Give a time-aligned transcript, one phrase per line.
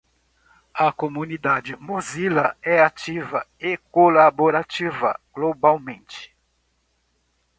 [0.85, 6.35] A comunidade Mozilla é ativa e colaborativa globalmente.